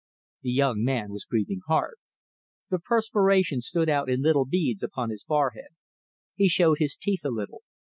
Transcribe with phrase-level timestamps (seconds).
[0.41, 1.97] The young man was breathing hard.
[2.71, 5.75] The perspiration stood out in little beads upon his forehead.
[6.33, 7.61] He showed his teeth a little.